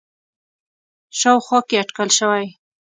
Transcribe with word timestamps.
ه 0.03 0.03
شاوخوا 1.19 1.59
کې 1.67 1.75
اټکل 1.81 2.09
شوی 2.17 2.43
دی 2.49 2.51